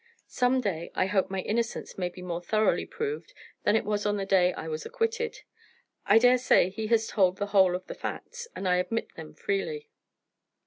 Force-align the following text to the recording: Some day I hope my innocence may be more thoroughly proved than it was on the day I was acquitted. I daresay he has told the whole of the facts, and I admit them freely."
Some 0.25 0.61
day 0.61 0.89
I 0.95 1.05
hope 1.05 1.29
my 1.29 1.41
innocence 1.41 1.95
may 1.95 2.09
be 2.09 2.23
more 2.23 2.41
thoroughly 2.41 2.87
proved 2.87 3.35
than 3.61 3.75
it 3.75 3.85
was 3.85 4.03
on 4.03 4.17
the 4.17 4.25
day 4.25 4.51
I 4.51 4.67
was 4.67 4.83
acquitted. 4.83 5.41
I 6.07 6.17
daresay 6.17 6.71
he 6.71 6.87
has 6.87 7.05
told 7.05 7.37
the 7.37 7.45
whole 7.53 7.75
of 7.75 7.85
the 7.85 7.93
facts, 7.93 8.47
and 8.55 8.67
I 8.67 8.77
admit 8.77 9.13
them 9.13 9.35
freely." 9.35 9.91